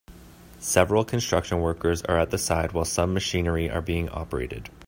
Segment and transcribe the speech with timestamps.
[0.57, 4.71] Several construction workers are at the side while some machinery are being operated.